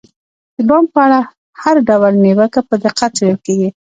د 0.55 0.57
بانک 0.69 0.87
په 0.93 0.99
اړه 1.05 1.19
هر 1.61 1.75
ډول 1.89 2.13
نیوکه 2.23 2.61
په 2.69 2.75
دقت 2.85 3.11
څیړل 3.17 3.37
کیږي. 3.45 3.69